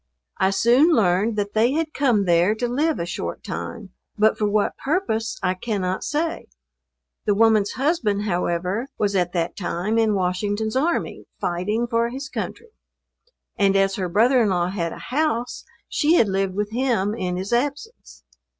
[0.39, 4.47] I soon learned that they had come there to live a short time; but for
[4.47, 6.47] what purpose I cannot say.
[7.25, 12.71] The woman's husband, however, was at that time in Washington's army, fighting, for his country;
[13.57, 17.37] and as her brother in law had a house she had lived with him in
[17.37, 18.23] his absence.